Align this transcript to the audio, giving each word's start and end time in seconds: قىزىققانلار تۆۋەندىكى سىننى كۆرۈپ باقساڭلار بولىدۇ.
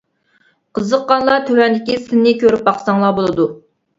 قىزىققانلار 0.77 1.43
تۆۋەندىكى 1.51 1.99
سىننى 2.05 2.33
كۆرۈپ 2.45 2.63
باقساڭلار 2.69 3.17
بولىدۇ. 3.21 3.47